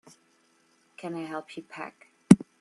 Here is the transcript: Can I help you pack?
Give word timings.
Can 0.97 1.13
I 1.13 1.25
help 1.27 1.55
you 1.55 1.61
pack? 1.61 2.07